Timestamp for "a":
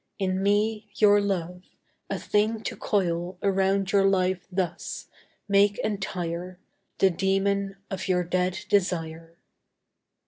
2.09-2.17